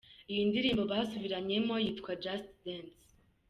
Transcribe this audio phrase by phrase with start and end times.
[0.31, 3.01] Y indirimbo basubiranyemo yitwa ‘Just Dance’.